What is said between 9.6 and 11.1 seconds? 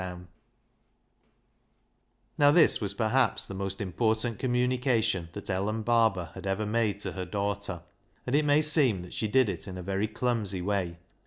in a very clumsy way.